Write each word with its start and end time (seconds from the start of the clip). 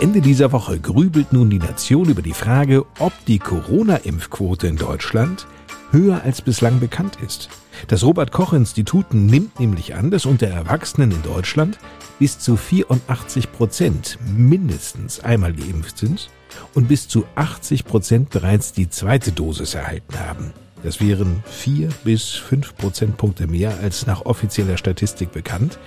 Ende 0.00 0.20
dieser 0.20 0.52
Woche 0.52 0.78
grübelt 0.78 1.32
nun 1.32 1.48
die 1.48 1.58
Nation 1.58 2.08
über 2.08 2.22
die 2.22 2.32
Frage, 2.32 2.84
ob 2.98 3.12
die 3.26 3.38
Corona-Impfquote 3.38 4.66
in 4.66 4.76
Deutschland 4.76 5.46
höher 5.90 6.22
als 6.22 6.42
bislang 6.42 6.80
bekannt 6.80 7.18
ist. 7.24 7.48
Das 7.88 8.04
Robert 8.04 8.32
Koch 8.32 8.52
Institut 8.52 9.14
nimmt 9.14 9.60
nämlich 9.60 9.94
an, 9.94 10.10
dass 10.10 10.26
unter 10.26 10.48
Erwachsenen 10.48 11.12
in 11.12 11.22
Deutschland 11.22 11.78
bis 12.18 12.38
zu 12.38 12.56
84 12.56 13.52
Prozent 13.52 14.18
mindestens 14.36 15.20
einmal 15.20 15.52
geimpft 15.52 15.98
sind 15.98 16.30
und 16.74 16.88
bis 16.88 17.08
zu 17.08 17.24
80 17.34 17.84
Prozent 17.84 18.30
bereits 18.30 18.72
die 18.72 18.88
zweite 18.88 19.32
Dosis 19.32 19.74
erhalten 19.74 20.18
haben. 20.18 20.52
Das 20.82 21.00
wären 21.00 21.42
vier 21.46 21.88
bis 22.04 22.30
fünf 22.30 22.76
Prozentpunkte 22.76 23.46
mehr 23.46 23.78
als 23.82 24.06
nach 24.06 24.26
offizieller 24.26 24.76
Statistik 24.76 25.32
bekannt. 25.32 25.78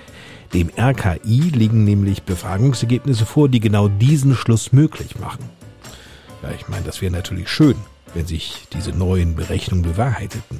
Dem 0.52 0.68
RKI 0.76 1.50
liegen 1.54 1.84
nämlich 1.84 2.24
Befragungsergebnisse 2.24 3.24
vor, 3.24 3.48
die 3.48 3.60
genau 3.60 3.86
diesen 3.86 4.34
Schluss 4.34 4.72
möglich 4.72 5.20
machen. 5.20 5.44
Ja, 6.42 6.50
ich 6.50 6.66
meine, 6.68 6.84
das 6.84 7.00
wäre 7.00 7.12
natürlich 7.12 7.48
schön, 7.48 7.76
wenn 8.14 8.26
sich 8.26 8.66
diese 8.72 8.90
neuen 8.90 9.36
Berechnungen 9.36 9.84
bewahrheiteten. 9.84 10.58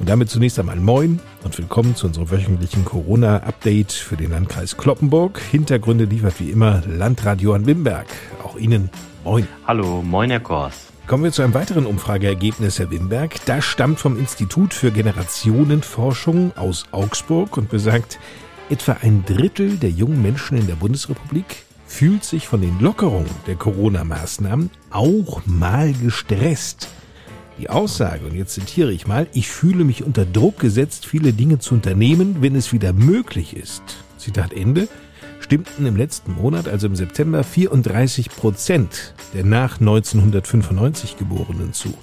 Und 0.00 0.08
damit 0.08 0.30
zunächst 0.30 0.58
einmal 0.58 0.76
Moin 0.76 1.20
und 1.44 1.58
willkommen 1.58 1.94
zu 1.94 2.06
unserem 2.06 2.30
wöchentlichen 2.30 2.86
Corona-Update 2.86 3.92
für 3.92 4.16
den 4.16 4.30
Landkreis 4.30 4.78
Kloppenburg. 4.78 5.38
Hintergründe 5.38 6.04
liefert 6.04 6.40
wie 6.40 6.50
immer 6.50 6.82
Landradio 6.86 7.52
an 7.52 7.66
Wimberg. 7.66 8.06
Auch 8.42 8.56
Ihnen 8.56 8.88
Moin. 9.22 9.46
Hallo, 9.66 10.02
Moin, 10.02 10.30
Herr 10.30 10.40
Kors. 10.40 10.86
Kommen 11.06 11.24
wir 11.24 11.32
zu 11.32 11.42
einem 11.42 11.52
weiteren 11.52 11.84
Umfrageergebnis, 11.84 12.78
Herr 12.78 12.90
Wimberg. 12.90 13.34
Das 13.44 13.64
stammt 13.64 14.00
vom 14.00 14.18
Institut 14.18 14.72
für 14.72 14.90
Generationenforschung 14.90 16.56
aus 16.56 16.86
Augsburg 16.90 17.58
und 17.58 17.68
besagt, 17.68 18.18
Etwa 18.68 18.96
ein 19.00 19.24
Drittel 19.24 19.76
der 19.76 19.90
jungen 19.90 20.20
Menschen 20.22 20.58
in 20.58 20.66
der 20.66 20.74
Bundesrepublik 20.74 21.44
fühlt 21.86 22.24
sich 22.24 22.48
von 22.48 22.60
den 22.60 22.80
Lockerungen 22.80 23.30
der 23.46 23.54
Corona-Maßnahmen 23.54 24.70
auch 24.90 25.46
mal 25.46 25.92
gestresst. 25.92 26.88
Die 27.60 27.70
Aussage, 27.70 28.26
und 28.26 28.34
jetzt 28.34 28.54
zitiere 28.54 28.92
ich 28.92 29.06
mal, 29.06 29.28
ich 29.32 29.48
fühle 29.48 29.84
mich 29.84 30.02
unter 30.02 30.26
Druck 30.26 30.58
gesetzt, 30.58 31.06
viele 31.06 31.32
Dinge 31.32 31.60
zu 31.60 31.74
unternehmen, 31.74 32.38
wenn 32.40 32.56
es 32.56 32.72
wieder 32.72 32.92
möglich 32.92 33.56
ist. 33.56 33.82
Zitat 34.18 34.52
Ende, 34.52 34.88
stimmten 35.38 35.86
im 35.86 35.94
letzten 35.94 36.34
Monat, 36.34 36.66
also 36.66 36.88
im 36.88 36.96
September, 36.96 37.44
34 37.44 38.30
Prozent 38.30 39.14
der 39.32 39.44
nach 39.44 39.78
1995 39.78 41.16
Geborenen 41.16 41.72
zu. 41.72 41.94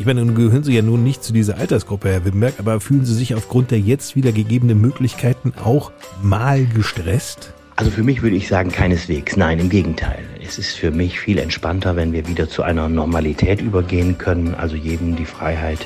Ich 0.00 0.06
meine, 0.06 0.24
nun 0.24 0.34
gehören 0.34 0.62
Sie 0.64 0.74
ja 0.74 0.80
nun 0.80 1.04
nicht 1.04 1.22
zu 1.22 1.34
dieser 1.34 1.58
Altersgruppe, 1.58 2.08
Herr 2.08 2.24
Wimberg, 2.24 2.54
aber 2.56 2.80
fühlen 2.80 3.04
Sie 3.04 3.12
sich 3.12 3.34
aufgrund 3.34 3.70
der 3.70 3.80
jetzt 3.80 4.16
wieder 4.16 4.32
gegebenen 4.32 4.80
Möglichkeiten 4.80 5.52
auch 5.62 5.92
mal 6.22 6.64
gestresst? 6.64 7.52
Also 7.76 7.90
für 7.90 8.02
mich 8.02 8.22
würde 8.22 8.36
ich 8.36 8.48
sagen, 8.48 8.72
keineswegs. 8.72 9.36
Nein, 9.36 9.58
im 9.58 9.68
Gegenteil. 9.68 10.24
Es 10.42 10.58
ist 10.58 10.74
für 10.74 10.90
mich 10.90 11.20
viel 11.20 11.36
entspannter, 11.36 11.96
wenn 11.96 12.14
wir 12.14 12.26
wieder 12.26 12.48
zu 12.48 12.62
einer 12.62 12.88
Normalität 12.88 13.60
übergehen 13.60 14.16
können, 14.16 14.54
also 14.54 14.74
jedem 14.74 15.16
die 15.16 15.26
Freiheit 15.26 15.80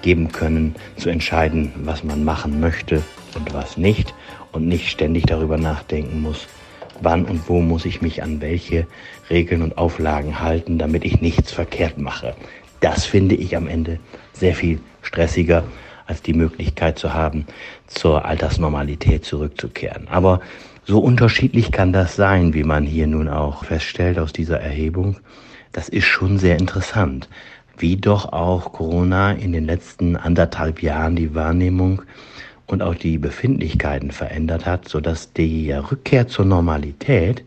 geben 0.00 0.30
können, 0.30 0.76
zu 0.96 1.08
entscheiden, 1.08 1.72
was 1.82 2.04
man 2.04 2.22
machen 2.22 2.60
möchte 2.60 3.02
und 3.34 3.52
was 3.52 3.76
nicht 3.76 4.14
und 4.52 4.68
nicht 4.68 4.90
ständig 4.90 5.26
darüber 5.26 5.58
nachdenken 5.58 6.20
muss, 6.20 6.46
wann 7.02 7.24
und 7.24 7.48
wo 7.48 7.60
muss 7.60 7.84
ich 7.84 8.00
mich 8.00 8.22
an 8.22 8.40
welche 8.40 8.86
Regeln 9.28 9.62
und 9.62 9.76
Auflagen 9.76 10.38
halten, 10.38 10.78
damit 10.78 11.04
ich 11.04 11.20
nichts 11.20 11.50
verkehrt 11.50 11.98
mache. 11.98 12.36
Das 12.80 13.04
finde 13.04 13.34
ich 13.34 13.56
am 13.56 13.68
Ende 13.68 13.98
sehr 14.32 14.54
viel 14.54 14.80
stressiger, 15.02 15.64
als 16.06 16.22
die 16.22 16.34
Möglichkeit 16.34 16.98
zu 16.98 17.14
haben, 17.14 17.46
zur 17.86 18.24
Altersnormalität 18.24 19.24
zurückzukehren. 19.24 20.06
Aber 20.08 20.40
so 20.84 21.00
unterschiedlich 21.00 21.72
kann 21.72 21.92
das 21.92 22.14
sein, 22.14 22.54
wie 22.54 22.62
man 22.62 22.84
hier 22.84 23.06
nun 23.06 23.28
auch 23.28 23.64
feststellt 23.64 24.18
aus 24.18 24.32
dieser 24.32 24.60
Erhebung. 24.60 25.16
Das 25.72 25.88
ist 25.88 26.04
schon 26.04 26.38
sehr 26.38 26.58
interessant, 26.58 27.28
wie 27.76 27.96
doch 27.96 28.32
auch 28.32 28.72
Corona 28.72 29.32
in 29.32 29.52
den 29.52 29.66
letzten 29.66 30.16
anderthalb 30.16 30.82
Jahren 30.82 31.16
die 31.16 31.34
Wahrnehmung 31.34 32.02
und 32.66 32.82
auch 32.82 32.94
die 32.94 33.18
Befindlichkeiten 33.18 34.10
verändert 34.10 34.64
hat, 34.64 34.88
sodass 34.88 35.32
die 35.32 35.72
Rückkehr 35.72 36.28
zur 36.28 36.44
Normalität 36.44 37.44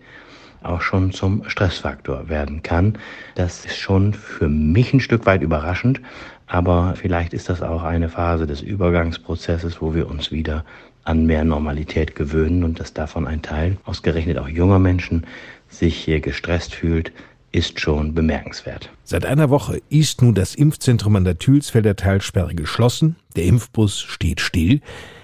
auch 0.64 0.82
schon 0.82 1.12
zum 1.12 1.48
Stressfaktor 1.48 2.30
werden 2.30 2.64
kann. 2.64 2.98
Das 3.36 3.66
ist 3.66 3.78
schon 3.78 4.14
für 4.14 4.50
mich 4.50 4.94
ein 4.94 5.00
Stück 5.00 5.26
weit 5.26 5.42
überraschend, 5.42 6.02
aber 6.48 6.96
vielleicht 6.96 7.34
ist 7.34 7.50
das 7.50 7.62
auch 7.62 7.84
eine 7.84 8.10
Phase 8.10 8.48
des 8.48 8.62
Übergangsprozesses, 8.62 9.82
wo 9.82 9.94
wir 9.94 10.10
uns 10.10 10.32
wieder 10.32 10.66
an 11.04 11.26
mehr 11.26 11.44
Normalität 11.44 12.16
gewöhnen 12.16 12.64
und 12.64 12.80
dass 12.80 12.94
davon 12.94 13.28
ein 13.28 13.42
Teil, 13.42 13.78
ausgerechnet 13.86 14.38
auch 14.38 14.48
junger 14.48 14.80
Menschen, 14.80 15.26
sich 15.70 15.96
hier 15.96 16.20
gestresst 16.20 16.74
fühlt, 16.74 17.12
ist 17.52 17.80
schon 17.80 18.14
bemerkenswert. 18.14 18.92
Seit 19.04 19.26
einer 19.26 19.50
Woche 19.50 19.82
ist 19.90 20.22
nun 20.22 20.36
das 20.36 20.54
Impfzentrum 20.54 21.16
an 21.16 21.24
der 21.24 21.40
Thülsfelder 21.40 21.96
Talsperre 21.96 22.54
geschlossen. 22.54 23.16
Der 23.36 23.46
Impfbus 23.46 24.00
steht 24.00 24.40
still. 24.40 24.82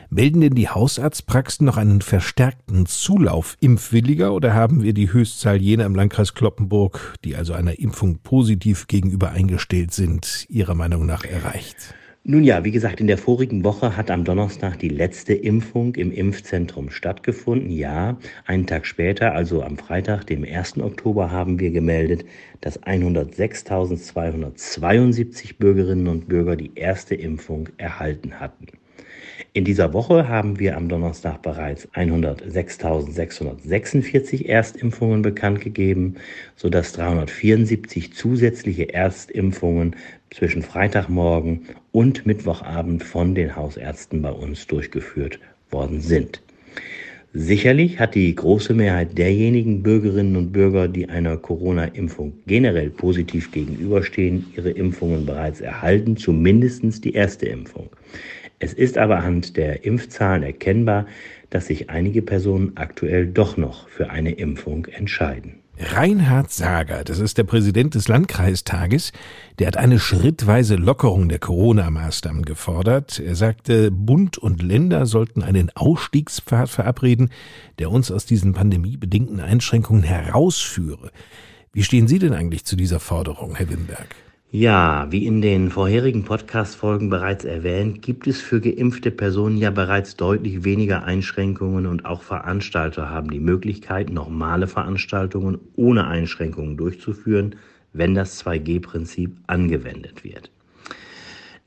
Melden 0.10 0.42
denn 0.42 0.56
die 0.56 0.70
Hausarztpraxen 0.70 1.66
noch 1.66 1.78
einen 1.78 2.02
verstärkten 2.02 2.86
Zulauf 2.86 3.58
Impfwilliger 3.60 4.34
oder 4.34 4.54
haben 4.54 4.84
wir 4.84 4.94
die 4.94 5.12
Höchstzahl 5.12 5.62
jener 5.62 5.86
im 5.86 5.96
Landkreis 5.96 6.34
Kloppenburg, 6.34 7.16
die 7.24 7.36
also 7.36 7.54
einer 7.54 7.80
Impfung 7.80 8.20
positiv 8.20 8.88
gegenüber 8.88 9.32
eingestellt 9.32 9.94
sind, 9.94 10.46
Ihrer 10.50 10.76
Meinung 10.76 11.06
nach 11.06 11.26
erreicht? 11.26 11.96
Nun 12.28 12.44
ja, 12.44 12.66
wie 12.66 12.72
gesagt, 12.72 13.00
in 13.00 13.06
der 13.06 13.20
vorigen 13.20 13.64
Woche 13.64 13.96
hat 13.96 14.10
am 14.10 14.24
Donnerstag 14.24 14.80
die 14.80 14.90
letzte 14.90 15.36
Impfung 15.36 15.94
im 15.94 16.12
Impfzentrum 16.12 16.90
stattgefunden. 16.90 17.70
Ja, 17.70 18.18
einen 18.46 18.66
Tag 18.66 18.88
später, 18.88 19.36
also 19.36 19.62
am 19.62 19.78
Freitag, 19.78 20.26
dem 20.26 20.44
1. 20.44 20.80
Oktober, 20.80 21.30
haben 21.30 21.60
wir 21.60 21.70
gemeldet, 21.70 22.26
dass 22.62 22.82
106.272 22.82 25.60
Bürgerinnen 25.60 26.08
und 26.08 26.28
Bürger 26.28 26.56
die 26.56 26.72
erste 26.74 27.14
Impfung 27.14 27.70
erhalten 27.78 28.40
hatten. 28.40 28.70
In 29.54 29.66
dieser 29.66 29.94
Woche 29.94 30.28
haben 30.28 30.60
wir 30.60 30.78
am 30.78 30.90
Donnerstag 30.90 31.42
bereits 31.42 31.88
106.646 31.94 34.46
Erstimpfungen 34.46 35.22
bekannt 35.22 35.62
gegeben, 35.62 36.16
sodass 36.56 36.94
374 36.94 38.14
zusätzliche 38.14 38.94
Erstimpfungen 38.94 39.96
zwischen 40.30 40.62
Freitagmorgen 40.62 41.62
und 41.92 42.26
Mittwochabend 42.26 43.04
von 43.04 43.36
den 43.36 43.56
Hausärzten 43.56 44.22
bei 44.22 44.32
uns 44.32 44.68
durchgeführt 44.68 45.40
worden 45.72 46.02
sind. 46.02 46.42
Sicherlich 47.38 48.00
hat 48.00 48.16
die 48.16 48.34
große 48.34 48.74
Mehrheit 48.74 49.18
derjenigen 49.18 49.84
Bürgerinnen 49.84 50.38
und 50.38 50.54
Bürger, 50.54 50.88
die 50.88 51.10
einer 51.10 51.36
Corona-Impfung 51.36 52.32
generell 52.48 52.90
positiv 52.90 53.52
gegenüberstehen, 53.52 54.46
ihre 54.56 54.70
Impfungen 54.70 55.26
bereits 55.26 55.60
erhalten, 55.60 56.16
zumindest 56.16 57.04
die 57.04 57.14
erste 57.14 57.48
Impfung. 57.48 57.90
Es 58.60 58.74
ist 58.74 58.98
aber 58.98 59.18
anhand 59.18 59.58
der 59.58 59.86
Impfzahlen 59.86 60.44
erkennbar, 60.44 61.08
dass 61.50 61.68
sich 61.68 61.90
einige 61.90 62.22
Personen 62.22 62.74
aktuell 62.76 63.28
doch 63.28 63.58
noch 63.58 63.90
für 63.90 64.10
eine 64.10 64.32
Impfung 64.32 64.86
entscheiden. 64.86 65.60
Reinhard 65.78 66.52
Sager, 66.52 67.04
das 67.04 67.20
ist 67.20 67.38
der 67.38 67.44
Präsident 67.44 67.96
des 67.96 68.08
Landkreistages, 68.08 69.12
der 69.60 69.68
hat 69.68 69.76
eine 69.76 70.00
schrittweise 70.00 70.76
Lockerung 70.76 71.28
der 71.28 71.40
Corona-Maßnahmen 71.40 72.46
gefordert. 72.46 73.20
Er 73.20 73.36
sagte, 73.36 73.92
Bund 73.92 74.38
und 74.38 74.62
Länder 74.62 75.06
sollten 75.06 75.44
einen 75.44 75.72
Ausstiegspfad 75.76 76.70
verabreden, 76.70 77.30
der 77.78 77.92
uns 77.92 78.10
aus 78.10 78.26
diesen 78.26 78.54
pandemiebedingten 78.54 79.42
Einschränkungen 79.42 80.04
herausführe. 80.04 81.12
Wie 81.74 81.84
stehen 81.84 82.08
Sie 82.08 82.20
denn 82.20 82.34
eigentlich 82.34 82.64
zu 82.64 82.78
dieser 82.78 83.02
Forderung, 83.02 83.56
Herr 83.56 83.70
Wimberg? 83.70 84.16
Ja, 84.58 85.08
wie 85.10 85.26
in 85.26 85.42
den 85.42 85.70
vorherigen 85.70 86.24
Podcast-Folgen 86.24 87.10
bereits 87.10 87.44
erwähnt, 87.44 88.02
gibt 88.02 88.26
es 88.26 88.40
für 88.40 88.62
geimpfte 88.62 89.12
Personen 89.12 89.58
ja 89.58 89.70
bereits 89.70 90.16
deutlich 90.16 90.64
weniger 90.64 91.04
Einschränkungen 91.04 91.86
und 91.86 92.06
auch 92.06 92.22
Veranstalter 92.22 93.10
haben 93.10 93.30
die 93.30 93.42
Möglichkeit, 93.42 94.10
normale 94.10 94.68
Veranstaltungen 94.68 95.60
ohne 95.76 96.08
Einschränkungen 96.08 96.78
durchzuführen, 96.78 97.58
wenn 97.92 98.16
das 98.16 98.46
2G-Prinzip 98.46 99.36
angewendet 99.46 100.24
wird. 100.24 100.50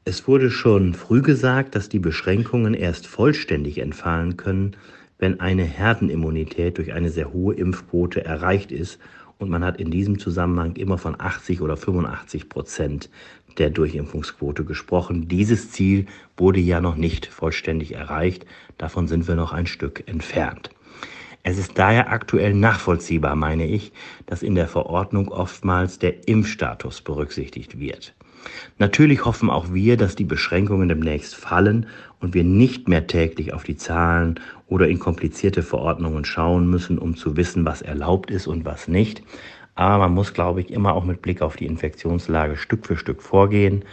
Es 0.06 0.26
wurde 0.26 0.50
schon 0.50 0.94
früh 0.94 1.20
gesagt, 1.20 1.74
dass 1.74 1.90
die 1.90 1.98
Beschränkungen 1.98 2.72
erst 2.72 3.06
vollständig 3.06 3.76
entfallen 3.82 4.38
können, 4.38 4.78
wenn 5.18 5.40
eine 5.40 5.64
Herdenimmunität 5.64 6.78
durch 6.78 6.94
eine 6.94 7.10
sehr 7.10 7.34
hohe 7.34 7.54
Impfquote 7.54 8.24
erreicht 8.24 8.72
ist 8.72 8.98
und 9.38 9.50
man 9.50 9.64
hat 9.64 9.80
in 9.80 9.90
diesem 9.90 10.18
Zusammenhang 10.18 10.76
immer 10.76 10.98
von 10.98 11.18
80 11.18 11.60
oder 11.60 11.76
85 11.76 12.48
Prozent 12.48 13.08
der 13.56 13.70
Durchimpfungsquote 13.70 14.64
gesprochen. 14.64 15.28
Dieses 15.28 15.70
Ziel 15.70 16.06
wurde 16.36 16.60
ja 16.60 16.80
noch 16.80 16.96
nicht 16.96 17.26
vollständig 17.26 17.94
erreicht. 17.94 18.46
Davon 18.78 19.08
sind 19.08 19.26
wir 19.28 19.34
noch 19.34 19.52
ein 19.52 19.66
Stück 19.66 20.04
entfernt. 20.06 20.70
Es 21.44 21.56
ist 21.56 21.78
daher 21.78 22.10
aktuell 22.10 22.52
nachvollziehbar, 22.52 23.36
meine 23.36 23.66
ich, 23.66 23.92
dass 24.26 24.42
in 24.42 24.54
der 24.54 24.68
Verordnung 24.68 25.28
oftmals 25.28 25.98
der 25.98 26.28
Impfstatus 26.28 27.00
berücksichtigt 27.00 27.78
wird. 27.78 28.14
Natürlich 28.78 29.24
hoffen 29.24 29.50
auch 29.50 29.72
wir, 29.72 29.96
dass 29.96 30.16
die 30.16 30.24
Beschränkungen 30.24 30.88
demnächst 30.88 31.34
fallen 31.34 31.86
und 32.20 32.34
wir 32.34 32.44
nicht 32.44 32.88
mehr 32.88 33.06
täglich 33.06 33.52
auf 33.52 33.64
die 33.64 33.76
Zahlen 33.76 34.40
oder 34.68 34.88
in 34.88 34.98
komplizierte 34.98 35.62
Verordnungen 35.62 36.24
schauen 36.24 36.68
müssen, 36.68 36.98
um 36.98 37.16
zu 37.16 37.36
wissen, 37.36 37.64
was 37.64 37.82
erlaubt 37.82 38.30
ist 38.30 38.46
und 38.46 38.64
was 38.64 38.88
nicht. 38.88 39.22
Aber 39.74 39.98
man 39.98 40.14
muss, 40.14 40.34
glaube 40.34 40.60
ich, 40.60 40.70
immer 40.70 40.94
auch 40.94 41.04
mit 41.04 41.22
Blick 41.22 41.40
auf 41.40 41.56
die 41.56 41.66
Infektionslage 41.66 42.56
Stück 42.56 42.86
für 42.86 42.96
Stück 42.96 43.22
vorgehen 43.22 43.84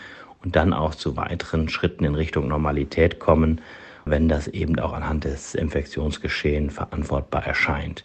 und 0.44 0.56
dann 0.56 0.74
auch 0.74 0.96
zu 0.96 1.16
weiteren 1.16 1.70
Schritten 1.70 2.04
in 2.04 2.16
Richtung 2.16 2.48
Normalität 2.48 3.20
kommen, 3.20 3.62
wenn 4.06 4.28
das 4.28 4.48
eben 4.48 4.80
auch 4.80 4.94
anhand 4.94 5.24
des 5.24 5.56
Infektionsgeschehens 5.56 6.74
verantwortbar 6.74 7.46
erscheint. 7.46 8.04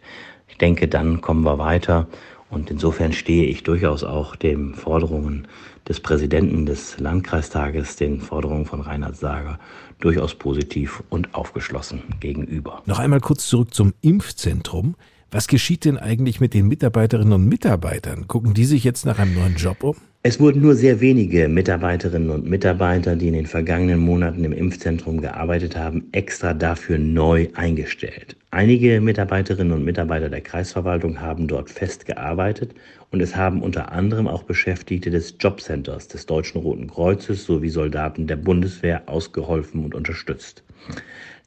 Ich 0.49 0.58
denke, 0.58 0.88
dann 0.88 1.20
kommen 1.20 1.44
wir 1.44 1.58
weiter 1.58 2.06
und 2.50 2.70
insofern 2.70 3.12
stehe 3.12 3.44
ich 3.44 3.62
durchaus 3.62 4.05
auch 4.05 4.37
den 4.37 4.75
Forderungen 4.75 5.47
des 5.88 6.00
Präsidenten 6.00 6.67
des 6.67 6.99
Landkreistages, 6.99 7.97
den 7.97 8.20
Forderungen 8.20 8.67
von 8.67 8.81
Reinhard 8.81 9.17
Sager, 9.17 9.58
durchaus 10.00 10.35
positiv 10.35 11.02
und 11.11 11.35
aufgeschlossen 11.35 12.02
gegenüber. 12.20 12.82
Noch 12.87 12.99
einmal 12.99 13.20
kurz 13.20 13.47
zurück 13.47 13.75
zum 13.75 13.93
Impfzentrum. 14.02 14.94
Was 15.32 15.47
geschieht 15.47 15.85
denn 15.85 15.97
eigentlich 15.97 16.41
mit 16.41 16.55
den 16.55 16.67
Mitarbeiterinnen 16.67 17.32
und 17.32 17.47
Mitarbeitern? 17.47 18.27
Gucken 18.27 18.53
die 18.53 18.65
sich 18.65 18.82
jetzt 18.82 19.06
nach 19.06 19.21
einem 19.21 19.35
neuen 19.35 19.55
Job 19.55 19.85
um? 19.85 19.94
Es 20.25 20.41
wurden 20.41 20.61
nur 20.61 20.75
sehr 20.75 21.00
wenige 21.00 21.47
Mitarbeiterinnen 21.47 22.31
und 22.31 22.47
Mitarbeiter, 22.47 23.15
die 23.15 23.29
in 23.29 23.35
den 23.35 23.47
vergangenen 23.47 24.00
Monaten 24.00 24.43
im 24.43 24.53
Impfzentrum 24.53 25.21
gearbeitet 25.21 25.77
haben, 25.77 26.09
extra 26.11 26.53
dafür 26.53 26.99
neu 26.99 27.47
eingestellt. 27.55 28.37
Einige 28.50 29.00
Mitarbeiterinnen 29.00 29.73
und 29.73 29.85
Mitarbeiter 29.85 30.29
der 30.29 30.41
Kreisverwaltung 30.41 31.21
haben 31.21 31.47
dort 31.47 31.71
fest 31.71 32.06
gearbeitet 32.06 32.75
und 33.12 33.23
es 33.23 33.37
haben 33.37 33.62
unter 33.62 33.93
anderem 33.93 34.27
auch 34.27 34.43
Beschäftigte 34.43 35.11
des 35.11 35.37
Jobcenters 35.38 36.09
des 36.09 36.27
Deutschen 36.27 36.61
Roten 36.61 36.88
Kreuzes 36.88 37.44
sowie 37.44 37.71
Soldaten 37.71 38.27
der 38.27 38.37
Bundeswehr 38.37 39.05
ausgeholfen 39.06 39.85
und 39.85 39.94
unterstützt. 39.94 40.65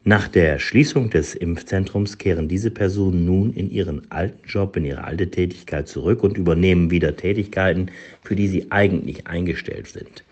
Nach 0.05 0.27
der 0.27 0.59
Schließung 0.59 1.11
des 1.11 1.33
Impfzentrums 1.33 2.17
kehren 2.17 2.49
diese 2.49 2.71
Personen 2.71 3.23
nun 3.23 3.53
in 3.53 3.71
ihren 3.71 4.11
alten 4.11 4.45
Job, 4.45 4.75
in 4.75 4.83
ihre 4.83 5.05
alte 5.05 5.31
Tätigkeit 5.31 5.87
zurück 5.87 6.23
und 6.23 6.37
übernehmen 6.37 6.91
wieder 6.91 7.15
Tätigkeiten, 7.15 7.89
für 8.21 8.35
die 8.35 8.49
sie 8.49 8.69
eigentlich 8.69 9.27
eingestellt 9.27 9.87
sind. 9.87 10.25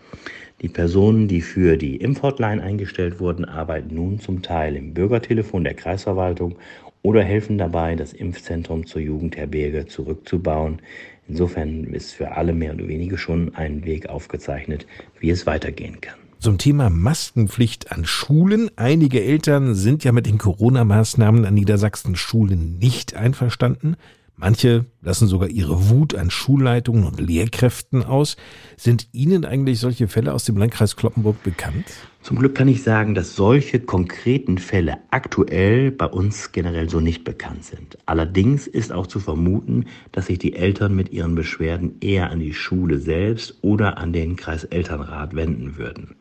Die 0.60 0.68
Personen, 0.68 1.26
die 1.26 1.40
für 1.40 1.78
die 1.78 1.96
Impfhotline 1.96 2.62
eingestellt 2.62 3.18
wurden, 3.18 3.46
arbeiten 3.46 3.94
nun 3.94 4.20
zum 4.20 4.42
Teil 4.42 4.76
im 4.76 4.92
Bürgertelefon 4.92 5.64
der 5.64 5.72
Kreisverwaltung 5.72 6.56
oder 7.00 7.22
helfen 7.22 7.56
dabei, 7.56 7.96
das 7.96 8.12
Impfzentrum 8.12 8.86
zur 8.86 9.00
Jugendherberge 9.00 9.86
zurückzubauen. 9.86 10.82
Insofern 11.28 11.84
ist 11.84 12.12
für 12.12 12.32
alle 12.32 12.52
mehr 12.52 12.74
oder 12.74 12.88
weniger 12.88 13.16
schon 13.16 13.54
ein 13.54 13.86
Weg 13.86 14.06
aufgezeichnet, 14.10 14.86
wie 15.18 15.30
es 15.30 15.46
weitergehen 15.46 15.98
kann. 16.02 16.21
Zum 16.42 16.58
Thema 16.58 16.90
Maskenpflicht 16.90 17.92
an 17.92 18.04
Schulen. 18.04 18.68
Einige 18.74 19.22
Eltern 19.22 19.76
sind 19.76 20.02
ja 20.02 20.10
mit 20.10 20.26
den 20.26 20.38
Corona-Maßnahmen 20.38 21.44
an 21.44 21.54
Niedersachsens 21.54 22.18
Schulen 22.18 22.80
nicht 22.80 23.14
einverstanden. 23.14 23.94
Manche 24.34 24.86
lassen 25.02 25.28
sogar 25.28 25.48
ihre 25.48 25.88
Wut 25.88 26.16
an 26.16 26.32
Schulleitungen 26.32 27.04
und 27.04 27.20
Lehrkräften 27.20 28.02
aus. 28.02 28.36
Sind 28.76 29.06
Ihnen 29.12 29.44
eigentlich 29.44 29.78
solche 29.78 30.08
Fälle 30.08 30.34
aus 30.34 30.42
dem 30.42 30.56
Landkreis 30.56 30.96
Kloppenburg 30.96 31.40
bekannt? 31.44 31.84
Zum 32.22 32.40
Glück 32.40 32.56
kann 32.56 32.66
ich 32.66 32.82
sagen, 32.82 33.14
dass 33.14 33.36
solche 33.36 33.78
konkreten 33.78 34.58
Fälle 34.58 34.98
aktuell 35.12 35.92
bei 35.92 36.06
uns 36.06 36.50
generell 36.50 36.90
so 36.90 36.98
nicht 36.98 37.22
bekannt 37.22 37.66
sind. 37.66 37.98
Allerdings 38.04 38.66
ist 38.66 38.90
auch 38.90 39.06
zu 39.06 39.20
vermuten, 39.20 39.84
dass 40.10 40.26
sich 40.26 40.40
die 40.40 40.56
Eltern 40.56 40.96
mit 40.96 41.12
ihren 41.12 41.36
Beschwerden 41.36 41.98
eher 42.00 42.30
an 42.30 42.40
die 42.40 42.54
Schule 42.54 42.98
selbst 42.98 43.58
oder 43.62 43.98
an 43.98 44.12
den 44.12 44.34
Kreiselternrat 44.34 45.36
wenden 45.36 45.76
würden. 45.76 46.16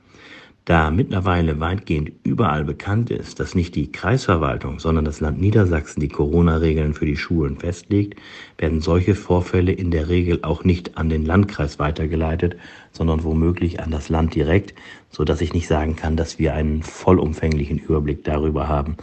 Da 0.66 0.92
mittlerweile 0.92 1.60
weitgehend 1.60 2.12
überall 2.24 2.64
bekannt 2.64 3.10
ist, 3.10 3.40
dass 3.40 3.56
nicht 3.56 3.74
die 3.74 3.92
Kreisverwaltung, 3.92 4.78
sondern 4.80 5.06
das 5.06 5.20
Land 5.20 5.42
Niedersachsen 5.42 6.02
die 6.02 6.08
Corona-Regeln 6.08 6.94
für 6.94 7.08
die 7.08 7.18
Schulen 7.18 7.58
festlegt, 7.58 8.20
werden 8.60 8.80
solche 8.80 9.16
Vorfälle 9.16 9.72
in 9.72 9.90
der 9.90 10.08
Regel 10.08 10.40
auch 10.44 10.64
nicht 10.64 11.00
an 11.00 11.10
den 11.10 11.26
Landkreis 11.26 11.80
weitergeleitet, 11.80 12.58
sondern 12.92 13.24
womöglich 13.24 13.80
an 13.80 13.90
das 13.90 14.10
Land 14.10 14.36
direkt, 14.36 14.76
so 15.10 15.24
dass 15.24 15.42
ich 15.42 15.54
nicht 15.54 15.68
sagen 15.68 15.96
kann, 15.96 16.16
dass 16.16 16.38
wir 16.38 16.54
einen 16.54 16.84
vollumfänglichen 16.84 17.80
Überblick 17.80 18.24
darüber 18.24 18.68
haben, 18.68 18.98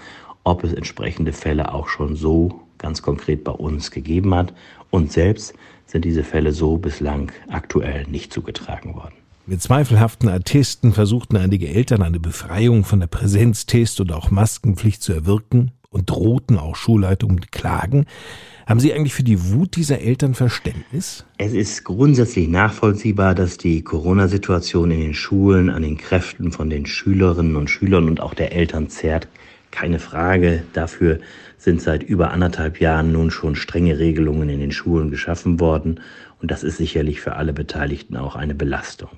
ob 0.44 0.62
es 0.62 0.72
entsprechende 0.72 1.32
Fälle 1.32 1.75
auch 1.75 1.88
schon 1.88 2.14
so 2.14 2.60
ganz 2.78 3.02
konkret 3.02 3.43
bei 3.43 3.52
uns 3.52 3.90
gegeben 3.90 4.32
hat. 4.32 4.55
Und 4.90 5.10
selbst 5.10 5.55
sind 5.87 6.05
diese 6.05 6.22
Fälle 6.22 6.52
so 6.52 6.76
bislang 6.76 7.32
aktuell 7.49 8.06
nicht 8.06 8.32
zugetragen 8.32 8.94
worden. 8.94 9.28
Mit 9.50 9.62
zweifelhaften 9.62 10.29
Attesten 10.29 10.93
versuchten 10.93 11.39
einige 11.39 11.69
Eltern 11.69 12.03
eine 12.03 12.21
Befreiung 12.21 12.85
von 12.85 13.00
der 13.00 13.06
Präsenztest 13.06 13.99
und 13.99 14.12
auch 14.12 14.31
Maskenpflicht 14.31 15.03
zu 15.03 15.15
erwirken 15.15 15.71
und 15.89 16.11
drohten 16.11 16.59
auch 16.59 16.77
Schulleitungen 16.77 17.37
mit 17.37 17.50
Klagen. 17.50 18.05
Haben 18.67 18.79
Sie 18.79 18.93
eigentlich 18.93 19.15
für 19.15 19.23
die 19.23 19.50
Wut 19.50 19.77
dieser 19.77 20.00
Eltern 20.00 20.35
Verständnis? 20.35 21.25
Es 21.39 21.55
ist 21.55 21.85
grundsätzlich 21.85 22.47
nachvollziehbar, 22.47 23.35
dass 23.35 23.56
die 23.56 23.81
Corona-Situation 23.81 24.91
in 24.91 25.00
den 25.00 25.15
Schulen 25.15 25.71
an 25.71 25.81
den 25.81 25.97
Kräften 25.97 26.53
von 26.53 26.69
den 26.69 26.85
Schülerinnen 26.85 27.56
und 27.56 27.71
Schülern 27.71 28.06
und 28.06 28.21
auch 28.21 28.35
der 28.35 28.53
Eltern 28.53 28.91
zerrt. 28.91 29.29
Keine 29.71 29.99
Frage. 29.99 30.65
Dafür 30.75 31.21
sind 31.56 31.81
seit 31.81 32.03
über 32.03 32.33
anderthalb 32.33 32.81
Jahren 32.81 33.12
nun 33.12 33.31
schon 33.31 33.56
strenge 33.56 33.99
Regelungen 33.99 34.51
in 34.51 34.61
den 34.61 34.73
Schulen 34.73 35.11
geschaffen 35.11 35.59
worden. 35.59 36.01
Und 36.40 36.50
das 36.50 36.62
ist 36.62 36.76
sicherlich 36.76 37.20
für 37.20 37.37
alle 37.37 37.52
Beteiligten 37.52 38.17
auch 38.17 38.37
eine 38.37 38.55
Belastung. 38.55 39.11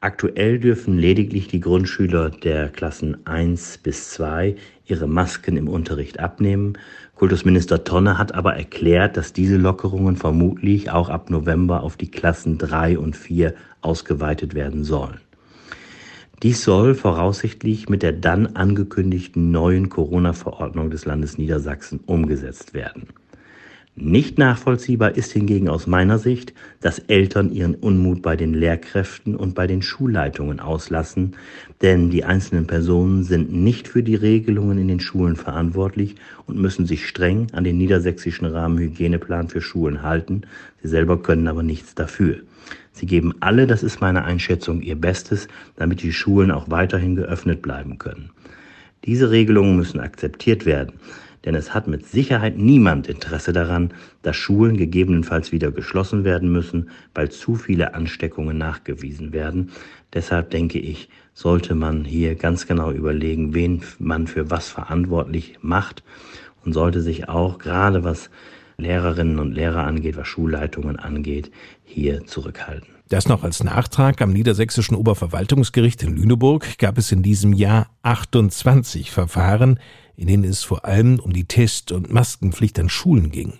Aktuell 0.00 0.58
dürfen 0.58 0.98
lediglich 0.98 1.46
die 1.46 1.60
Grundschüler 1.60 2.30
der 2.30 2.70
Klassen 2.70 3.24
1 3.24 3.78
bis 3.78 4.10
2 4.10 4.56
ihre 4.84 5.06
Masken 5.06 5.56
im 5.56 5.68
Unterricht 5.68 6.18
abnehmen. 6.18 6.76
Kultusminister 7.14 7.84
Tonne 7.84 8.18
hat 8.18 8.34
aber 8.34 8.56
erklärt, 8.56 9.16
dass 9.16 9.32
diese 9.32 9.56
Lockerungen 9.58 10.16
vermutlich 10.16 10.90
auch 10.90 11.08
ab 11.08 11.30
November 11.30 11.84
auf 11.84 11.96
die 11.96 12.10
Klassen 12.10 12.58
3 12.58 12.98
und 12.98 13.16
4 13.16 13.54
ausgeweitet 13.80 14.54
werden 14.54 14.82
sollen. 14.82 15.20
Dies 16.42 16.64
soll 16.64 16.96
voraussichtlich 16.96 17.88
mit 17.88 18.02
der 18.02 18.12
dann 18.12 18.56
angekündigten 18.56 19.52
neuen 19.52 19.88
Corona-Verordnung 19.88 20.90
des 20.90 21.04
Landes 21.04 21.38
Niedersachsen 21.38 22.00
umgesetzt 22.06 22.74
werden. 22.74 23.06
Nicht 23.94 24.38
nachvollziehbar 24.38 25.16
ist 25.16 25.32
hingegen 25.32 25.68
aus 25.68 25.86
meiner 25.86 26.18
Sicht, 26.18 26.54
dass 26.80 26.98
Eltern 26.98 27.52
ihren 27.52 27.74
Unmut 27.74 28.22
bei 28.22 28.36
den 28.36 28.54
Lehrkräften 28.54 29.36
und 29.36 29.54
bei 29.54 29.66
den 29.66 29.82
Schulleitungen 29.82 30.60
auslassen, 30.60 31.36
denn 31.82 32.08
die 32.08 32.24
einzelnen 32.24 32.66
Personen 32.66 33.22
sind 33.22 33.52
nicht 33.52 33.88
für 33.88 34.02
die 34.02 34.14
Regelungen 34.14 34.78
in 34.78 34.88
den 34.88 35.00
Schulen 35.00 35.36
verantwortlich 35.36 36.14
und 36.46 36.58
müssen 36.58 36.86
sich 36.86 37.06
streng 37.06 37.48
an 37.52 37.64
den 37.64 37.76
niedersächsischen 37.76 38.46
Rahmenhygieneplan 38.46 39.48
für 39.50 39.60
Schulen 39.60 40.02
halten. 40.02 40.42
Sie 40.82 40.88
selber 40.88 41.22
können 41.22 41.46
aber 41.46 41.62
nichts 41.62 41.94
dafür. 41.94 42.38
Sie 42.92 43.04
geben 43.04 43.34
alle, 43.40 43.66
das 43.66 43.82
ist 43.82 44.00
meine 44.00 44.24
Einschätzung, 44.24 44.80
ihr 44.80 44.96
Bestes, 44.96 45.48
damit 45.76 46.00
die 46.02 46.14
Schulen 46.14 46.50
auch 46.50 46.70
weiterhin 46.70 47.14
geöffnet 47.14 47.60
bleiben 47.60 47.98
können. 47.98 48.30
Diese 49.04 49.30
Regelungen 49.30 49.76
müssen 49.76 50.00
akzeptiert 50.00 50.64
werden 50.64 50.92
denn 51.44 51.54
es 51.54 51.74
hat 51.74 51.88
mit 51.88 52.06
Sicherheit 52.06 52.56
niemand 52.56 53.08
Interesse 53.08 53.52
daran, 53.52 53.92
dass 54.22 54.36
Schulen 54.36 54.76
gegebenenfalls 54.76 55.52
wieder 55.52 55.70
geschlossen 55.70 56.24
werden 56.24 56.52
müssen, 56.52 56.90
weil 57.14 57.30
zu 57.30 57.54
viele 57.54 57.94
Ansteckungen 57.94 58.58
nachgewiesen 58.58 59.32
werden. 59.32 59.70
Deshalb 60.12 60.50
denke 60.50 60.78
ich, 60.78 61.08
sollte 61.34 61.74
man 61.74 62.04
hier 62.04 62.34
ganz 62.34 62.66
genau 62.66 62.92
überlegen, 62.92 63.54
wen 63.54 63.82
man 63.98 64.26
für 64.26 64.50
was 64.50 64.68
verantwortlich 64.68 65.58
macht 65.62 66.02
und 66.64 66.72
sollte 66.72 67.00
sich 67.00 67.28
auch 67.28 67.58
gerade 67.58 68.04
was 68.04 68.30
Lehrerinnen 68.76 69.38
und 69.38 69.52
Lehrer 69.52 69.84
angeht, 69.84 70.16
was 70.16 70.28
Schulleitungen 70.28 70.98
angeht, 70.98 71.50
hier 71.84 72.24
zurückhalten. 72.26 72.88
Das 73.08 73.28
noch 73.28 73.44
als 73.44 73.62
Nachtrag 73.62 74.22
am 74.22 74.32
Niedersächsischen 74.32 74.96
Oberverwaltungsgericht 74.96 76.02
in 76.02 76.16
Lüneburg 76.16 76.78
gab 76.78 76.96
es 76.96 77.12
in 77.12 77.22
diesem 77.22 77.52
Jahr 77.52 77.90
28 78.02 79.10
Verfahren, 79.10 79.78
in 80.16 80.26
denen 80.26 80.44
es 80.44 80.64
vor 80.64 80.84
allem 80.84 81.18
um 81.18 81.32
die 81.32 81.44
Test- 81.44 81.92
und 81.92 82.12
Maskenpflicht 82.12 82.78
an 82.78 82.88
Schulen 82.88 83.30
ging. 83.30 83.54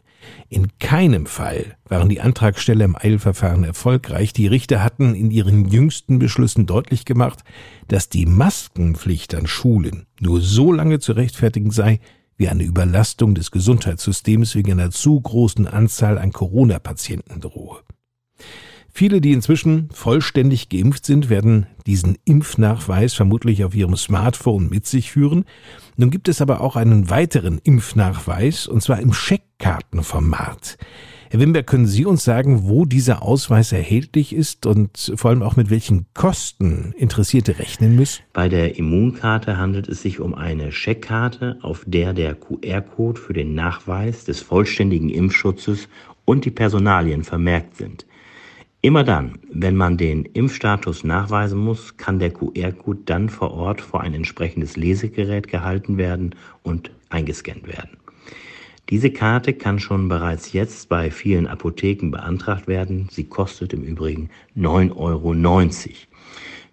In 0.49 0.69
keinem 0.79 1.27
Fall 1.27 1.77
waren 1.89 2.09
die 2.09 2.21
Antragsteller 2.21 2.85
im 2.85 2.97
Eilverfahren 2.97 3.65
erfolgreich. 3.65 4.33
Die 4.33 4.47
Richter 4.47 4.83
hatten 4.83 5.15
in 5.15 5.31
ihren 5.31 5.69
jüngsten 5.69 6.19
Beschlüssen 6.19 6.67
deutlich 6.67 7.05
gemacht, 7.05 7.43
dass 7.89 8.09
die 8.09 8.27
Maskenpflicht 8.27 9.35
an 9.35 9.47
Schulen 9.47 10.07
nur 10.21 10.41
so 10.41 10.73
lange 10.73 11.01
zu 11.01 11.13
rechtfertigen 11.13 11.71
sei, 11.71 12.01
wie 12.37 12.49
eine 12.49 12.65
Überlastung 12.65 13.35
des 13.35 13.51
Gesundheitssystems 13.51 14.55
wegen 14.55 14.73
einer 14.73 14.91
zu 14.91 15.21
großen 15.21 15.67
Anzahl 15.67 16.19
an 16.19 16.33
Corona-Patienten 16.33 17.41
drohe. 17.41 17.81
Viele, 18.95 19.23
die 19.23 19.33
inzwischen 19.33 19.89
vollständig 19.91 20.69
geimpft 20.69 21.07
sind, 21.07 21.31
werden 21.31 21.67
diesen 21.87 22.19
Impfnachweis 22.27 23.15
vermutlich 23.15 23.65
auf 23.65 23.75
ihrem 23.75 23.97
Smartphone 23.97 24.69
mit 24.69 24.87
sich 24.87 25.11
führen. 25.11 25.47
Nun 25.97 26.11
gibt 26.11 26.29
es 26.29 26.43
aber 26.43 26.61
auch 26.61 26.77
einen 26.77 27.09
weiteren 27.09 27.59
Impfnachweis, 27.65 28.67
und 28.67 28.83
zwar 28.83 29.01
im 29.01 29.15
Scheckkartenformat. 29.15 30.77
Herr 31.31 31.41
Wimberg, 31.41 31.67
können 31.67 31.87
Sie 31.87 32.05
uns 32.05 32.25
sagen, 32.25 32.65
wo 32.69 32.85
dieser 32.85 33.23
Ausweis 33.23 33.73
erhältlich 33.73 34.35
ist 34.35 34.67
und 34.67 35.15
vor 35.17 35.31
allem 35.31 35.43
auch 35.43 35.57
mit 35.57 35.71
welchen 35.71 36.05
Kosten 36.13 36.93
Interessierte 36.99 37.59
rechnen 37.59 37.97
müssen? 37.97 38.23
Bei 38.35 38.51
der 38.51 38.77
Immunkarte 38.77 39.57
handelt 39.57 39.89
es 39.89 40.03
sich 40.03 40.21
um 40.21 40.35
eine 40.35 40.71
Scheckkarte, 40.71 41.57
auf 41.63 41.85
der 41.87 42.13
der 42.13 42.35
QR-Code 42.35 43.19
für 43.19 43.33
den 43.33 43.55
Nachweis 43.55 44.27
des 44.27 44.43
vollständigen 44.43 45.09
Impfschutzes 45.09 45.89
und 46.27 46.45
die 46.45 46.51
Personalien 46.51 47.25
vermerkt 47.25 47.79
sind. 47.79 48.05
Immer 48.85 49.05
dann, 49.05 49.39
wenn 49.49 49.77
man 49.77 49.97
den 49.97 50.25
Impfstatus 50.25 51.05
nachweisen 51.05 51.57
muss, 51.57 51.97
kann 51.99 52.19
der 52.19 52.33
QR-Code 52.33 53.03
dann 53.05 53.29
vor 53.29 53.53
Ort 53.53 53.81
vor 53.81 54.01
ein 54.01 54.13
entsprechendes 54.13 54.77
Lesegerät 54.77 55.47
gehalten 55.47 55.99
werden 55.99 56.35
und 56.65 56.91
eingescannt 57.09 57.69
werden. 57.69 57.97
Diese 58.91 59.13
Karte 59.13 59.53
kann 59.53 59.79
schon 59.79 60.09
bereits 60.09 60.53
jetzt 60.53 60.89
bei 60.89 61.13
vielen 61.13 61.47
Apotheken 61.47 62.11
beantragt 62.11 62.67
werden. 62.67 63.07
Sie 63.09 63.23
kostet 63.23 63.73
im 63.73 63.85
Übrigen 63.85 64.31
9,90 64.59 64.97
Euro. 64.97 65.33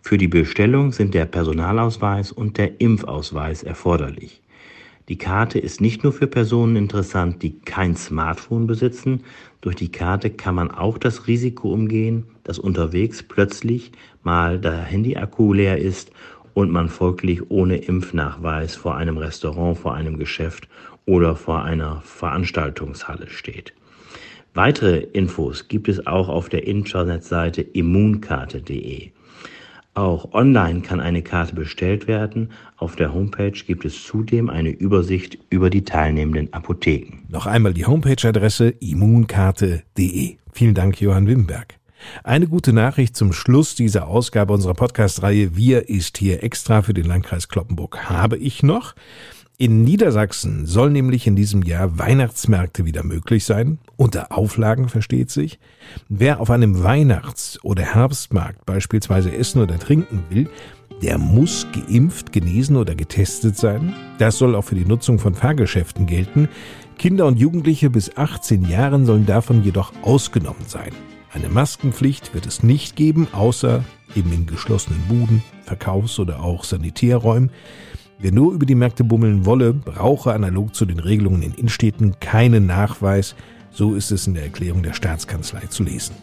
Für 0.02 0.18
die 0.18 0.28
Bestellung 0.28 0.92
sind 0.92 1.14
der 1.14 1.28
Personalausweis 1.28 2.32
und 2.32 2.58
der 2.58 2.82
Impfausweis 2.82 3.62
erforderlich. 3.62 4.42
Die 5.10 5.18
Karte 5.18 5.58
ist 5.58 5.82
nicht 5.82 6.04
nur 6.04 6.14
für 6.14 6.28
Personen 6.28 6.76
interessant, 6.76 7.42
die 7.42 7.58
kein 7.62 7.96
Smartphone 7.96 8.68
besitzen. 8.68 9.24
Durch 9.60 9.76
die 9.76 9.92
Karte 9.92 10.30
kann 10.30 10.54
man 10.54 10.70
auch 10.70 11.00
das 11.00 11.26
Risiko 11.26 11.74
umgehen, 11.74 12.26
dass 12.44 12.60
unterwegs 12.60 13.24
plötzlich 13.24 13.92
mal 14.22 14.60
der 14.60 14.78
Handyakku 14.78 15.52
leer 15.52 15.80
ist 15.80 16.12
und 16.54 16.70
man 16.70 16.90
folglich 16.90 17.50
ohne 17.50 17.78
Impfnachweis 17.78 18.76
vor 18.76 18.98
einem 18.98 19.18
Restaurant, 19.18 19.80
vor 19.80 19.96
einem 19.96 20.20
Geschäft 20.20 20.70
oder 21.08 21.36
vor 21.36 21.64
einer 21.64 22.02
Veranstaltungshalle 22.02 23.32
steht. 23.32 23.74
Weitere 24.54 25.00
Infos 25.00 25.68
gibt 25.68 25.90
es 25.90 26.06
auch 26.06 26.30
auf 26.30 26.50
der 26.50 26.68
Internetseite 26.68 27.64
immunkarte.de. 27.64 29.10
Auch 29.94 30.34
online 30.34 30.82
kann 30.82 31.00
eine 31.00 31.22
Karte 31.22 31.56
bestellt 31.56 32.08
werden. 32.08 32.52
Auf 32.78 32.96
der 32.96 33.14
Homepage 33.14 33.52
gibt 33.52 33.86
es 33.86 34.04
zudem 34.04 34.50
eine 34.50 34.70
Übersicht 34.70 35.38
über 35.50 35.70
die 35.70 35.84
teilnehmenden 35.84 36.54
Apotheken. 36.54 37.20
Noch 37.28 37.48
einmal 37.48 37.74
die 37.74 37.86
Homepage-Adresse 37.86 38.70
immunkarte.de. 38.80 40.38
Vielen 40.54 40.74
Dank, 40.74 41.02
Johann 41.02 41.28
Wimberg. 41.28 41.80
Eine 42.24 42.48
gute 42.48 42.74
Nachricht 42.74 43.16
zum 43.16 43.34
Schluss 43.34 43.76
dieser 43.76 44.08
Ausgabe 44.08 44.54
unserer 44.54 44.74
Podcast-Reihe 44.74 45.56
Wir 45.56 45.90
ist 45.90 46.18
hier 46.18 46.44
extra 46.44 46.82
für 46.82 46.94
den 46.94 47.06
Landkreis 47.06 47.50
Kloppenburg 47.50 48.10
habe 48.10 48.38
ich 48.38 48.64
noch. 48.64 48.96
In 49.62 49.84
Niedersachsen 49.84 50.66
soll 50.66 50.90
nämlich 50.90 51.28
in 51.28 51.36
diesem 51.36 51.64
Jahr 51.64 52.00
Weihnachtsmärkte 52.00 52.86
wieder 52.86 53.04
möglich 53.04 53.44
sein, 53.44 53.78
unter 53.98 54.32
Auflagen 54.32 54.88
versteht 54.88 55.32
sich. 55.32 55.60
Wer 56.08 56.40
auf 56.40 56.50
einem 56.50 56.82
Weihnachts- 56.82 57.62
oder 57.62 57.84
Herbstmarkt 57.84 58.66
beispielsweise 58.66 59.36
essen 59.36 59.62
oder 59.62 59.78
trinken 59.78 60.24
will, 60.30 60.50
der 61.02 61.18
muss 61.18 61.68
geimpft, 61.74 62.32
genesen 62.32 62.78
oder 62.78 62.96
getestet 62.96 63.58
sein. 63.58 63.94
Das 64.18 64.38
soll 64.38 64.56
auch 64.56 64.64
für 64.64 64.76
die 64.76 64.86
Nutzung 64.86 65.20
von 65.20 65.36
Fahrgeschäften 65.36 66.06
gelten. 66.06 66.48
Kinder 66.98 67.26
und 67.26 67.38
Jugendliche 67.38 67.90
bis 67.90 68.16
18 68.16 68.64
Jahren 68.64 69.06
sollen 69.06 69.26
davon 69.26 69.62
jedoch 69.62 69.92
ausgenommen 70.04 70.68
sein. 70.68 70.94
Eine 71.34 71.50
Maskenpflicht 71.50 72.34
wird 72.34 72.46
es 72.46 72.64
nicht 72.64 72.96
geben, 72.96 73.28
außer 73.34 73.84
eben 74.16 74.32
in 74.32 74.46
geschlossenen 74.46 75.02
Buden, 75.10 75.44
Verkaufs- 75.66 76.18
oder 76.18 76.42
auch 76.42 76.64
Sanitärräumen. 76.64 77.52
Wer 78.22 78.34
nur 78.34 78.52
über 78.52 78.66
die 78.66 78.76
Märkte 78.76 79.06
bummeln 79.06 79.46
wolle, 79.46 79.74
brauche 79.74 80.34
analog 80.34 80.76
zu 80.76 80.86
den 80.86 81.00
Regelungen 81.00 81.42
in 81.42 81.54
Innenstädten 81.54 82.20
keinen 82.20 82.66
Nachweis. 82.66 83.34
So 83.72 83.96
ist 83.96 84.12
es 84.12 84.28
in 84.28 84.34
der 84.34 84.44
Erklärung 84.44 84.84
der 84.84 84.92
Staatskanzlei 84.92 85.68
zu 85.70 85.84
lesen. 85.84 86.16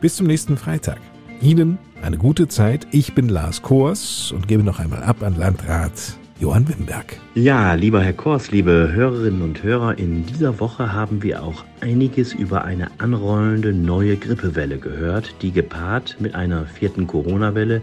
Bis 0.00 0.14
zum 0.14 0.28
nächsten 0.28 0.56
Freitag. 0.56 1.00
Ihnen 1.42 1.78
eine 2.00 2.16
gute 2.16 2.46
Zeit. 2.46 2.86
Ich 2.92 3.16
bin 3.16 3.28
Lars 3.28 3.60
Kors 3.62 4.30
und 4.30 4.46
gebe 4.46 4.62
noch 4.62 4.78
einmal 4.78 5.02
ab 5.02 5.24
an 5.24 5.36
Landrat 5.36 6.16
Johann 6.38 6.68
Wimberg. 6.68 7.18
Ja, 7.34 7.74
lieber 7.74 8.02
Herr 8.02 8.12
Kors, 8.12 8.52
liebe 8.52 8.92
Hörerinnen 8.92 9.42
und 9.42 9.64
Hörer, 9.64 9.98
in 9.98 10.26
dieser 10.26 10.60
Woche 10.60 10.92
haben 10.92 11.24
wir 11.24 11.42
auch 11.42 11.64
einiges 11.80 12.34
über 12.34 12.64
eine 12.64 12.88
anrollende 12.98 13.72
neue 13.72 14.16
Grippewelle 14.16 14.78
gehört, 14.78 15.34
die 15.42 15.50
gepaart 15.50 16.18
mit 16.20 16.36
einer 16.36 16.66
vierten 16.66 17.08
Corona-Welle 17.08 17.82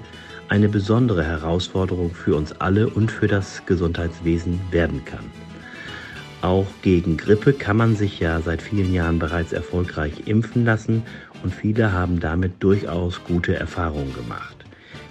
eine 0.53 0.69
besondere 0.69 1.23
Herausforderung 1.23 2.13
für 2.13 2.35
uns 2.35 2.51
alle 2.61 2.87
und 2.87 3.09
für 3.09 3.25
das 3.25 3.65
Gesundheitswesen 3.65 4.59
werden 4.69 5.03
kann. 5.03 5.25
Auch 6.43 6.67
gegen 6.83 7.17
Grippe 7.17 7.53
kann 7.53 7.75
man 7.75 7.95
sich 7.95 8.19
ja 8.19 8.39
seit 8.39 8.61
vielen 8.61 8.93
Jahren 8.93 9.17
bereits 9.17 9.51
erfolgreich 9.51 10.27
impfen 10.27 10.63
lassen 10.63 11.01
und 11.41 11.55
viele 11.55 11.91
haben 11.91 12.19
damit 12.19 12.51
durchaus 12.59 13.23
gute 13.23 13.55
Erfahrungen 13.55 14.13
gemacht. 14.13 14.55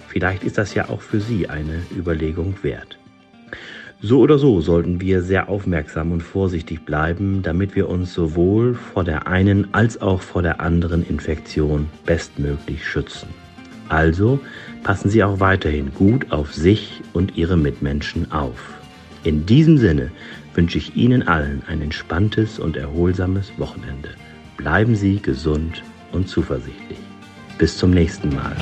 Vielleicht 0.07 0.45
ist 0.45 0.57
das 0.57 0.75
ja 0.75 0.87
auch 0.87 1.01
für 1.01 1.19
Sie 1.19 1.49
eine 1.49 1.81
Überlegung 1.93 2.55
wert. 2.61 2.97
So 4.01 4.21
oder 4.21 4.37
so 4.37 4.61
sollten 4.61 5.01
wir 5.01 5.21
sehr 5.23 5.49
aufmerksam 5.49 6.13
und 6.13 6.21
vorsichtig 6.21 6.85
bleiben, 6.85 7.41
damit 7.41 7.75
wir 7.75 7.89
uns 7.89 8.13
sowohl 8.13 8.75
vor 8.75 9.03
der 9.03 9.27
einen 9.27 9.73
als 9.73 10.01
auch 10.01 10.21
vor 10.21 10.41
der 10.41 10.61
anderen 10.61 11.05
Infektion 11.05 11.89
bestmöglich 12.05 12.87
schützen. 12.87 13.42
Also 13.89 14.39
passen 14.83 15.09
Sie 15.09 15.23
auch 15.23 15.39
weiterhin 15.39 15.93
gut 15.93 16.31
auf 16.31 16.53
sich 16.53 17.01
und 17.13 17.37
Ihre 17.37 17.57
Mitmenschen 17.57 18.31
auf. 18.31 18.59
In 19.23 19.45
diesem 19.45 19.77
Sinne 19.77 20.11
wünsche 20.53 20.77
ich 20.77 20.95
Ihnen 20.95 21.27
allen 21.27 21.63
ein 21.67 21.81
entspanntes 21.81 22.59
und 22.59 22.77
erholsames 22.77 23.51
Wochenende. 23.57 24.09
Bleiben 24.57 24.95
Sie 24.95 25.21
gesund 25.21 25.83
und 26.11 26.27
zuversichtlich. 26.27 26.99
Bis 27.57 27.77
zum 27.77 27.91
nächsten 27.91 28.29
Mal. 28.35 28.55